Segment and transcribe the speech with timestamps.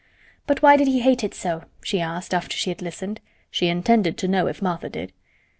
[0.47, 3.19] "But why did he hate it so?" she asked, after she had listened.
[3.51, 5.13] She intended to know if Martha did.